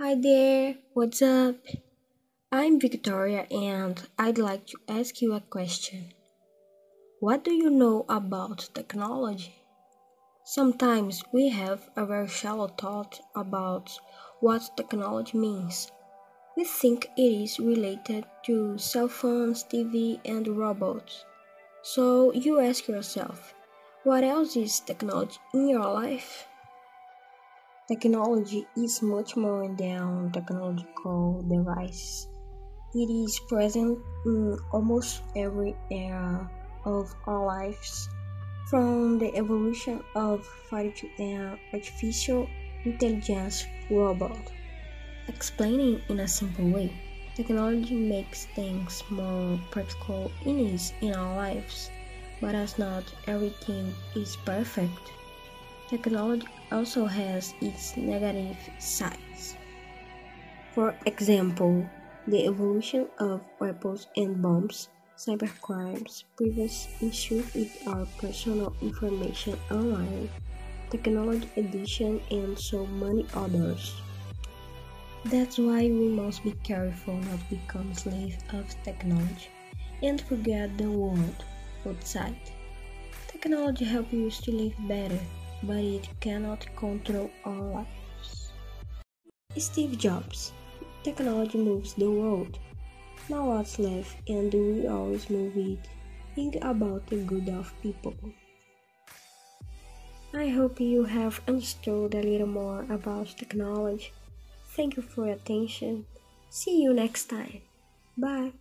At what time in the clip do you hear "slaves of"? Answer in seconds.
77.94-78.68